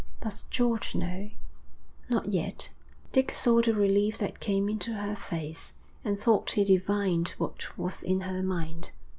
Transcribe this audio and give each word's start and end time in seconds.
'Does 0.19 0.45
George 0.49 0.95
know?' 0.95 1.29
'Not 2.09 2.25
yet.' 2.31 2.71
Dick 3.11 3.31
saw 3.31 3.61
the 3.61 3.75
relief 3.75 4.17
that 4.17 4.39
came 4.39 4.67
into 4.67 4.93
her 4.93 5.15
face, 5.15 5.73
and 6.03 6.17
thought 6.17 6.53
he 6.53 6.63
divined 6.65 7.35
what 7.37 7.77
was 7.77 8.01
in 8.01 8.21
her 8.21 8.41
mind. 8.41 8.89